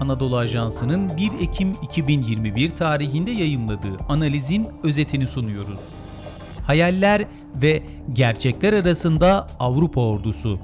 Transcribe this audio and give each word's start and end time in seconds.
Anadolu 0.00 0.36
Ajansı'nın 0.36 1.16
1 1.16 1.32
Ekim 1.40 1.76
2021 1.82 2.68
tarihinde 2.68 3.30
yayımladığı 3.30 3.96
analizin 4.08 4.68
özetini 4.82 5.26
sunuyoruz. 5.26 5.80
Hayaller 6.66 7.24
ve 7.54 7.82
gerçekler 8.12 8.72
arasında 8.72 9.46
Avrupa 9.58 10.00
ordusu. 10.00 10.58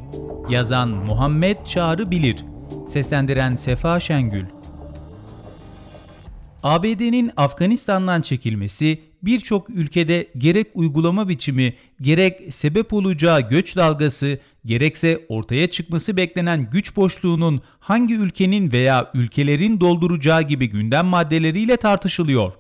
Yazan 0.51 0.89
Muhammed 0.89 1.65
Çağrı 1.65 2.11
Bilir. 2.11 2.45
Seslendiren 2.87 3.55
Sefa 3.55 4.01
Şengül. 4.01 4.45
ABD'nin 6.63 7.31
Afganistan'dan 7.37 8.23
çekilmesi 8.23 9.01
birçok 9.23 9.71
ülkede 9.71 10.29
gerek 10.39 10.67
uygulama 10.75 11.29
biçimi, 11.29 11.75
gerek 12.01 12.55
sebep 12.55 12.93
olacağı 12.93 13.49
göç 13.49 13.77
dalgası, 13.77 14.39
gerekse 14.65 15.27
ortaya 15.29 15.71
çıkması 15.71 16.17
beklenen 16.17 16.71
güç 16.71 16.97
boşluğunun 16.97 17.61
hangi 17.79 18.15
ülkenin 18.15 18.73
veya 18.73 19.11
ülkelerin 19.15 19.81
dolduracağı 19.81 20.43
gibi 20.43 20.71
gündem 20.71 21.07
maddeleriyle 21.07 21.77
tartışılıyor. 21.77 22.53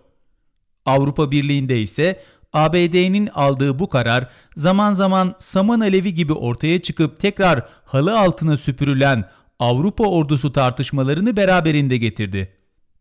Avrupa 0.87 1.31
Birliği'nde 1.31 1.83
ise 1.83 2.23
ABD'nin 2.53 3.27
aldığı 3.27 3.79
bu 3.79 3.89
karar 3.89 4.31
zaman 4.55 4.93
zaman 4.93 5.35
saman 5.39 5.81
alevi 5.81 6.15
gibi 6.15 6.33
ortaya 6.33 6.83
çıkıp 6.83 7.21
tekrar 7.21 7.69
halı 7.85 8.19
altına 8.19 8.57
süpürülen 8.57 9.25
Avrupa 9.59 10.05
ordusu 10.05 10.53
tartışmalarını 10.53 11.37
beraberinde 11.37 11.97
getirdi. 11.97 12.56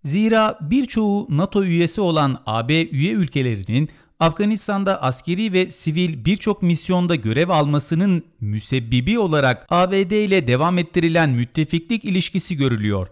Zira 0.05 0.57
birçoğu 0.61 1.27
NATO 1.29 1.63
üyesi 1.63 2.01
olan 2.01 2.41
AB 2.45 2.89
üye 2.89 3.11
ülkelerinin 3.11 3.89
Afganistan'da 4.19 5.01
askeri 5.01 5.53
ve 5.53 5.71
sivil 5.71 6.25
birçok 6.25 6.61
misyonda 6.61 7.15
görev 7.15 7.49
almasının 7.49 8.23
müsebbibi 8.39 9.19
olarak 9.19 9.67
ABD 9.69 10.11
ile 10.11 10.47
devam 10.47 10.77
ettirilen 10.77 11.29
müttefiklik 11.29 12.05
ilişkisi 12.05 12.57
görülüyor. 12.57 13.07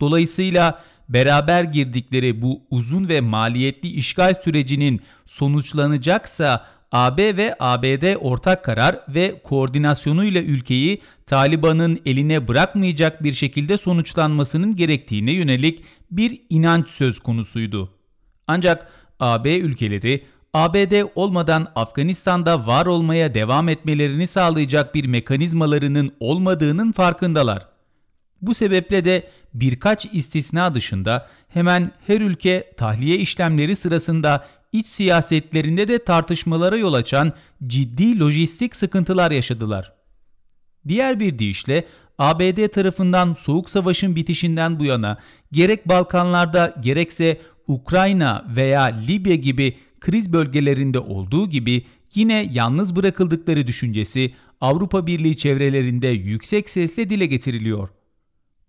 Dolayısıyla 0.00 0.82
beraber 1.08 1.64
girdikleri 1.64 2.42
bu 2.42 2.62
uzun 2.70 3.08
ve 3.08 3.20
maliyetli 3.20 3.88
işgal 3.88 4.34
sürecinin 4.42 5.00
sonuçlanacaksa 5.26 6.66
AB 6.92 7.36
ve 7.36 7.54
ABD 7.60 8.16
ortak 8.20 8.64
karar 8.64 9.00
ve 9.08 9.40
koordinasyonuyla 9.44 10.42
ülkeyi 10.42 11.02
Taliban'ın 11.26 12.00
eline 12.06 12.48
bırakmayacak 12.48 13.22
bir 13.22 13.32
şekilde 13.32 13.78
sonuçlanmasının 13.78 14.76
gerektiğine 14.76 15.32
yönelik 15.32 15.84
bir 16.10 16.40
inanç 16.50 16.90
söz 16.90 17.20
konusuydu. 17.20 17.94
Ancak 18.46 18.88
AB 19.20 19.58
ülkeleri 19.58 20.24
ABD 20.54 21.02
olmadan 21.14 21.66
Afganistan'da 21.74 22.66
var 22.66 22.86
olmaya 22.86 23.34
devam 23.34 23.68
etmelerini 23.68 24.26
sağlayacak 24.26 24.94
bir 24.94 25.06
mekanizmalarının 25.06 26.12
olmadığının 26.20 26.92
farkındalar. 26.92 27.68
Bu 28.42 28.54
sebeple 28.54 29.04
de 29.04 29.28
birkaç 29.54 30.06
istisna 30.12 30.74
dışında 30.74 31.28
hemen 31.48 31.92
her 32.06 32.20
ülke 32.20 32.72
tahliye 32.76 33.16
işlemleri 33.16 33.76
sırasında 33.76 34.46
iç 34.72 34.86
siyasetlerinde 34.86 35.88
de 35.88 36.04
tartışmalara 36.04 36.76
yol 36.76 36.94
açan 36.94 37.32
ciddi 37.66 38.20
lojistik 38.20 38.76
sıkıntılar 38.76 39.30
yaşadılar. 39.30 39.92
Diğer 40.88 41.20
bir 41.20 41.38
deyişle 41.38 41.84
ABD 42.18 42.68
tarafından 42.68 43.36
Soğuk 43.40 43.70
Savaş'ın 43.70 44.16
bitişinden 44.16 44.80
bu 44.80 44.84
yana 44.84 45.18
gerek 45.52 45.88
Balkanlarda 45.88 46.74
gerekse 46.80 47.40
Ukrayna 47.66 48.46
veya 48.56 48.82
Libya 48.82 49.34
gibi 49.34 49.76
kriz 50.00 50.32
bölgelerinde 50.32 50.98
olduğu 50.98 51.50
gibi 51.50 51.86
yine 52.14 52.50
yalnız 52.52 52.96
bırakıldıkları 52.96 53.66
düşüncesi 53.66 54.34
Avrupa 54.60 55.06
Birliği 55.06 55.36
çevrelerinde 55.36 56.08
yüksek 56.08 56.70
sesle 56.70 57.10
dile 57.10 57.26
getiriliyor. 57.26 57.88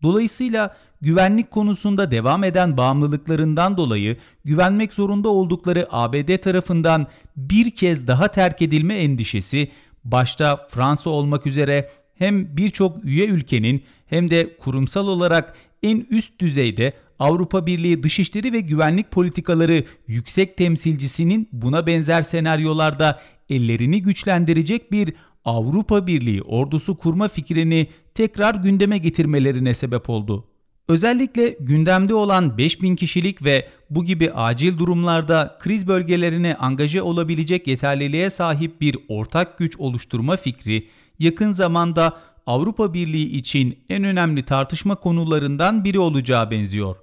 Dolayısıyla 0.04 0.76
güvenlik 1.02 1.52
konusunda 1.52 2.12
devam 2.12 2.44
eden 2.44 2.78
bağımlılıklarından 2.78 3.78
dolayı 3.78 4.18
güvenmek 4.46 4.94
zorunda 4.94 5.30
oldukları 5.30 5.88
ABD 5.92 6.38
tarafından 6.38 7.08
bir 7.36 7.72
kez 7.72 8.08
daha 8.08 8.28
terk 8.28 8.62
edilme 8.62 8.94
endişesi 8.96 9.72
başta 10.04 10.68
Fransa 10.70 11.10
olmak 11.10 11.48
üzere 11.48 11.90
hem 12.18 12.58
birçok 12.58 13.06
üye 13.06 13.26
ülkenin 13.28 13.84
hem 14.06 14.30
de 14.30 14.58
kurumsal 14.58 15.08
olarak 15.08 15.56
en 15.84 16.06
üst 16.10 16.40
düzeyde 16.40 16.94
Avrupa 17.20 17.66
Birliği 17.66 18.04
Dışişleri 18.04 18.54
ve 18.54 18.60
Güvenlik 18.60 19.12
Politikaları 19.12 19.84
Yüksek 20.08 20.58
Temsilcisinin 20.58 21.50
buna 21.52 21.88
benzer 21.88 22.22
senaryolarda 22.22 23.20
ellerini 23.50 24.02
güçlendirecek 24.02 24.92
bir 24.92 25.14
Avrupa 25.46 26.08
Birliği 26.08 26.42
ordusu 26.42 26.98
kurma 26.98 27.28
fikrini 27.28 27.88
tekrar 28.14 28.56
gündeme 28.56 28.98
getirmelerine 28.98 29.74
sebep 29.74 30.10
oldu. 30.10 30.46
Özellikle 30.88 31.50
gündemde 31.60 32.14
olan 32.14 32.58
5000 32.58 32.96
kişilik 32.96 33.46
ve 33.46 33.70
bu 33.90 34.06
gibi 34.06 34.32
acil 34.32 34.78
durumlarda 34.78 35.58
kriz 35.60 35.88
bölgelerine 35.88 36.56
angaje 36.56 37.02
olabilecek 37.02 37.68
yeterliliğe 37.68 38.30
sahip 38.30 38.82
bir 38.82 38.98
ortak 39.08 39.58
güç 39.58 39.78
oluşturma 39.80 40.36
fikri 40.36 40.88
yakın 41.20 41.52
zamanda 41.52 42.18
Avrupa 42.46 42.94
Birliği 42.94 43.30
için 43.30 43.80
en 43.90 44.04
önemli 44.04 44.44
tartışma 44.44 44.96
konularından 44.96 45.84
biri 45.84 46.00
olacağı 46.00 46.52
benziyor. 46.52 46.96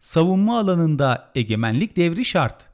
Savunma 0.00 0.58
alanında 0.58 1.32
egemenlik 1.34 1.96
devri 1.96 2.24
şart. 2.24 2.66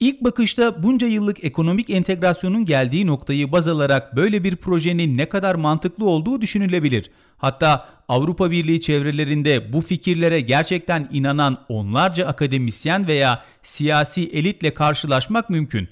İlk 0.00 0.24
bakışta 0.24 0.82
bunca 0.82 1.06
yıllık 1.06 1.44
ekonomik 1.44 1.90
entegrasyonun 1.90 2.64
geldiği 2.64 3.06
noktayı 3.06 3.52
baz 3.52 3.68
alarak 3.68 4.16
böyle 4.16 4.44
bir 4.44 4.56
projenin 4.56 5.18
ne 5.18 5.28
kadar 5.28 5.54
mantıklı 5.54 6.06
olduğu 6.06 6.40
düşünülebilir. 6.40 7.10
Hatta 7.36 7.88
Avrupa 8.08 8.50
Birliği 8.50 8.80
çevrelerinde 8.80 9.72
bu 9.72 9.80
fikirlere 9.80 10.40
gerçekten 10.40 11.08
inanan 11.12 11.64
onlarca 11.68 12.26
akademisyen 12.26 13.06
veya 13.06 13.44
siyasi 13.62 14.24
elitle 14.28 14.74
karşılaşmak 14.74 15.50
mümkün. 15.50 15.88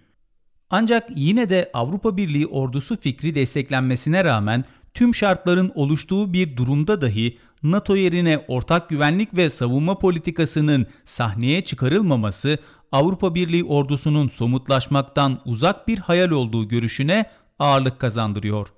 Ancak 0.71 1.09
yine 1.17 1.51
de 1.51 1.71
Avrupa 1.75 2.17
Birliği 2.17 2.47
ordusu 2.47 3.01
fikri 3.01 3.35
desteklenmesine 3.35 4.25
rağmen 4.25 4.65
tüm 4.95 5.15
şartların 5.15 5.73
oluştuğu 5.75 6.33
bir 6.33 6.57
durumda 6.57 7.01
dahi 7.01 7.39
NATO 7.63 7.97
yerine 7.97 8.45
ortak 8.49 8.89
güvenlik 8.89 9.37
ve 9.37 9.51
savunma 9.51 9.99
politikasının 9.99 10.87
sahneye 11.05 11.65
çıkarılmaması 11.65 12.59
Avrupa 12.93 13.35
Birliği 13.35 13.65
ordusunun 13.65 14.29
somutlaşmaktan 14.29 15.41
uzak 15.45 15.89
bir 15.89 15.99
hayal 15.99 16.31
olduğu 16.31 16.69
görüşüne 16.69 17.31
ağırlık 17.59 17.99
kazandırıyor. 17.99 18.69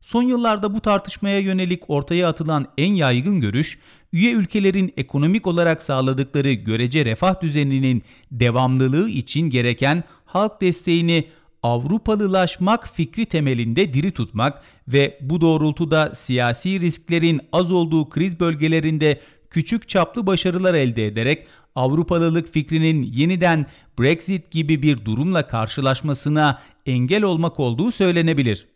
Son 0.00 0.22
yıllarda 0.22 0.74
bu 0.74 0.80
tartışmaya 0.80 1.40
yönelik 1.40 1.82
ortaya 1.90 2.28
atılan 2.28 2.66
en 2.78 2.94
yaygın 2.94 3.40
görüş, 3.40 3.78
üye 4.12 4.32
ülkelerin 4.32 4.92
ekonomik 4.96 5.46
olarak 5.46 5.82
sağladıkları 5.82 6.52
görece 6.52 7.04
refah 7.04 7.40
düzeninin 7.40 8.02
devamlılığı 8.32 9.08
için 9.08 9.50
gereken 9.50 10.04
halk 10.24 10.60
desteğini 10.60 11.28
Avrupalılaşmak 11.66 12.88
fikri 12.88 13.26
temelinde 13.26 13.92
diri 13.92 14.10
tutmak 14.10 14.62
ve 14.88 15.18
bu 15.20 15.40
doğrultuda 15.40 16.14
siyasi 16.14 16.80
risklerin 16.80 17.40
az 17.52 17.72
olduğu 17.72 18.08
kriz 18.08 18.40
bölgelerinde 18.40 19.20
küçük 19.50 19.88
çaplı 19.88 20.26
başarılar 20.26 20.74
elde 20.74 21.06
ederek 21.06 21.46
Avrupalılık 21.74 22.52
fikrinin 22.52 23.02
yeniden 23.02 23.66
Brexit 23.98 24.50
gibi 24.50 24.82
bir 24.82 25.04
durumla 25.04 25.46
karşılaşmasına 25.46 26.62
engel 26.86 27.22
olmak 27.22 27.60
olduğu 27.60 27.92
söylenebilir. 27.92 28.66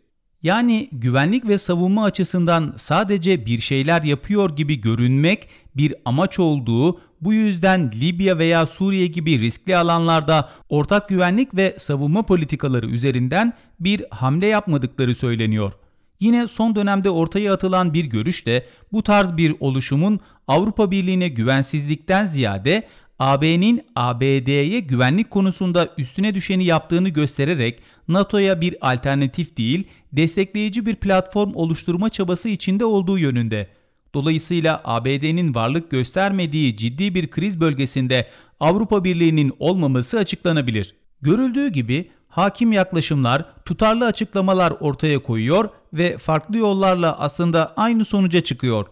Yani 0.43 0.89
güvenlik 0.91 1.47
ve 1.47 1.57
savunma 1.57 2.03
açısından 2.03 2.73
sadece 2.77 3.45
bir 3.45 3.59
şeyler 3.59 4.03
yapıyor 4.03 4.55
gibi 4.55 4.81
görünmek 4.81 5.49
bir 5.75 5.95
amaç 6.05 6.39
olduğu, 6.39 6.99
bu 7.21 7.33
yüzden 7.33 7.91
Libya 7.91 8.37
veya 8.37 8.65
Suriye 8.65 9.07
gibi 9.07 9.39
riskli 9.39 9.77
alanlarda 9.77 10.49
ortak 10.69 11.09
güvenlik 11.09 11.55
ve 11.55 11.75
savunma 11.77 12.23
politikaları 12.23 12.85
üzerinden 12.87 13.53
bir 13.79 14.05
hamle 14.11 14.47
yapmadıkları 14.47 15.15
söyleniyor. 15.15 15.71
Yine 16.19 16.47
son 16.47 16.75
dönemde 16.75 17.09
ortaya 17.09 17.53
atılan 17.53 17.93
bir 17.93 18.05
görüş 18.05 18.45
de 18.45 18.65
bu 18.91 19.03
tarz 19.03 19.37
bir 19.37 19.55
oluşumun 19.59 20.19
Avrupa 20.47 20.91
Birliği'ne 20.91 21.27
güvensizlikten 21.27 22.25
ziyade 22.25 22.87
AB'nin 23.21 23.81
ABD'ye 23.95 24.79
güvenlik 24.79 25.31
konusunda 25.31 25.89
üstüne 25.97 26.35
düşeni 26.35 26.65
yaptığını 26.65 27.09
göstererek 27.09 27.79
NATO'ya 28.07 28.61
bir 28.61 28.91
alternatif 28.91 29.57
değil, 29.57 29.87
destekleyici 30.13 30.85
bir 30.85 30.95
platform 30.95 31.51
oluşturma 31.55 32.09
çabası 32.09 32.49
içinde 32.49 32.85
olduğu 32.85 33.17
yönünde. 33.17 33.67
Dolayısıyla 34.13 34.81
ABD'nin 34.83 35.55
varlık 35.55 35.91
göstermediği 35.91 36.77
ciddi 36.77 37.15
bir 37.15 37.29
kriz 37.29 37.59
bölgesinde 37.59 38.27
Avrupa 38.59 39.03
Birliği'nin 39.03 39.53
olmaması 39.59 40.17
açıklanabilir. 40.17 40.95
Görüldüğü 41.21 41.67
gibi 41.67 42.11
hakim 42.27 42.71
yaklaşımlar, 42.71 43.45
tutarlı 43.65 44.05
açıklamalar 44.05 44.73
ortaya 44.79 45.19
koyuyor 45.19 45.69
ve 45.93 46.17
farklı 46.17 46.57
yollarla 46.57 47.19
aslında 47.19 47.73
aynı 47.75 48.05
sonuca 48.05 48.41
çıkıyor. 48.41 48.85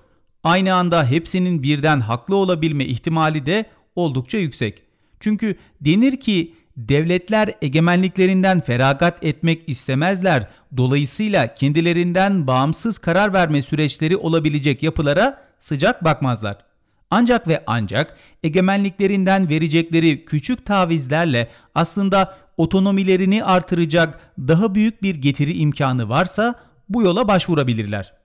Aynı 0.44 0.76
anda 0.76 1.06
hepsinin 1.06 1.64
birden 1.64 2.00
haklı 2.00 2.36
olabilme 2.36 2.86
ihtimali 2.86 3.46
de 3.46 3.66
oldukça 3.96 4.38
yüksek. 4.38 4.82
Çünkü 5.20 5.56
denir 5.82 6.20
ki 6.20 6.54
devletler 6.78 7.50
egemenliklerinden 7.62 8.62
feragat 8.62 9.24
etmek 9.24 9.70
istemezler. 9.70 10.48
Dolayısıyla 10.78 11.56
kendilerinden 11.56 12.48
bağımsız 12.48 12.98
karar 12.98 13.34
verme 13.34 13.62
süreçleri 13.62 14.18
olabilecek 14.18 14.84
yapılara 14.84 15.42
sıcak 15.60 16.04
bakmazlar. 16.04 16.58
Ancak 17.12 17.48
ve 17.48 17.64
ancak 17.68 18.18
egemenliklerinden 18.44 19.50
verecekleri 19.50 20.26
küçük 20.26 20.66
tavizlerle 20.66 21.48
aslında 21.76 22.38
otonomilerini 22.58 23.44
artıracak 23.44 24.20
daha 24.38 24.76
büyük 24.76 25.04
bir 25.04 25.16
getiri 25.16 25.54
imkanı 25.54 26.10
varsa 26.10 26.56
bu 26.90 27.02
yola 27.02 27.28
başvurabilirler. 27.28 28.19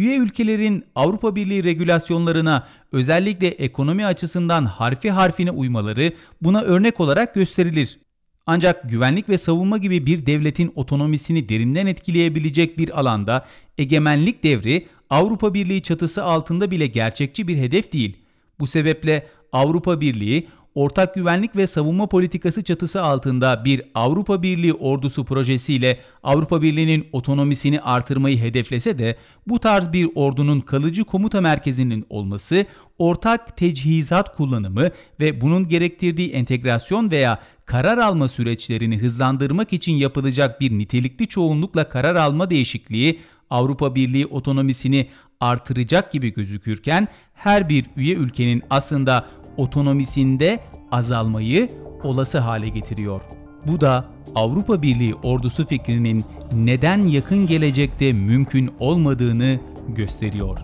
Üye 0.00 0.16
ülkelerin 0.16 0.84
Avrupa 0.94 1.36
Birliği 1.36 1.64
regülasyonlarına 1.64 2.68
özellikle 2.92 3.48
ekonomi 3.48 4.06
açısından 4.06 4.64
harfi 4.64 5.10
harfine 5.10 5.50
uymaları 5.50 6.12
buna 6.42 6.62
örnek 6.62 7.00
olarak 7.00 7.34
gösterilir. 7.34 7.98
Ancak 8.46 8.90
güvenlik 8.90 9.28
ve 9.28 9.38
savunma 9.38 9.78
gibi 9.78 10.06
bir 10.06 10.26
devletin 10.26 10.72
otonomisini 10.74 11.48
derinden 11.48 11.86
etkileyebilecek 11.86 12.78
bir 12.78 13.00
alanda 13.00 13.46
egemenlik 13.78 14.42
devri 14.42 14.86
Avrupa 15.10 15.54
Birliği 15.54 15.82
çatısı 15.82 16.24
altında 16.24 16.70
bile 16.70 16.86
gerçekçi 16.86 17.48
bir 17.48 17.56
hedef 17.56 17.92
değil. 17.92 18.16
Bu 18.60 18.66
sebeple 18.66 19.26
Avrupa 19.52 20.00
Birliği 20.00 20.48
ortak 20.74 21.14
güvenlik 21.14 21.56
ve 21.56 21.66
savunma 21.66 22.08
politikası 22.08 22.64
çatısı 22.64 23.02
altında 23.02 23.64
bir 23.64 23.82
Avrupa 23.94 24.42
Birliği 24.42 24.72
ordusu 24.72 25.24
projesiyle 25.24 25.98
Avrupa 26.22 26.62
Birliği'nin 26.62 27.06
otonomisini 27.12 27.80
artırmayı 27.80 28.38
hedeflese 28.38 28.98
de 28.98 29.16
bu 29.46 29.58
tarz 29.58 29.92
bir 29.92 30.08
ordunun 30.14 30.60
kalıcı 30.60 31.04
komuta 31.04 31.40
merkezinin 31.40 32.06
olması, 32.10 32.66
ortak 32.98 33.56
tecihizat 33.56 34.36
kullanımı 34.36 34.90
ve 35.20 35.40
bunun 35.40 35.68
gerektirdiği 35.68 36.30
entegrasyon 36.30 37.10
veya 37.10 37.38
karar 37.66 37.98
alma 37.98 38.28
süreçlerini 38.28 38.98
hızlandırmak 38.98 39.72
için 39.72 39.92
yapılacak 39.92 40.60
bir 40.60 40.78
nitelikli 40.78 41.28
çoğunlukla 41.28 41.88
karar 41.88 42.14
alma 42.14 42.50
değişikliği 42.50 43.20
Avrupa 43.50 43.94
Birliği 43.94 44.26
otonomisini 44.26 45.08
artıracak 45.40 46.12
gibi 46.12 46.32
gözükürken 46.32 47.08
her 47.34 47.68
bir 47.68 47.86
üye 47.96 48.14
ülkenin 48.14 48.62
aslında 48.70 49.26
otonomisinde 49.60 50.60
azalmayı 50.92 51.70
olası 52.02 52.38
hale 52.38 52.68
getiriyor. 52.68 53.20
Bu 53.66 53.80
da 53.80 54.04
Avrupa 54.34 54.82
Birliği 54.82 55.14
ordusu 55.14 55.66
fikrinin 55.66 56.24
neden 56.52 57.06
yakın 57.06 57.46
gelecekte 57.46 58.12
mümkün 58.12 58.70
olmadığını 58.78 59.60
gösteriyor. 59.88 60.58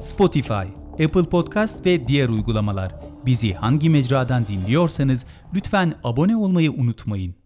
Spotify, 0.00 0.54
Apple 1.04 1.22
Podcast 1.30 1.86
ve 1.86 2.08
diğer 2.08 2.28
uygulamalar. 2.28 2.94
Bizi 3.26 3.54
hangi 3.54 3.90
mecradan 3.90 4.46
dinliyorsanız 4.46 5.26
lütfen 5.54 5.94
abone 6.04 6.36
olmayı 6.36 6.72
unutmayın. 6.72 7.41